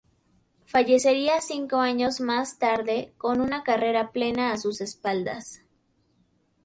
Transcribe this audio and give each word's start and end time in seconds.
Fallecería 0.65 1.41
cinco 1.41 1.75
años 1.75 2.21
más 2.21 2.57
tarde, 2.57 3.13
con 3.19 3.39
una 3.39 3.61
carrera 3.63 4.11
plena 4.11 4.51
a 4.51 4.57
sus 4.57 4.81
espaldas. 4.81 5.61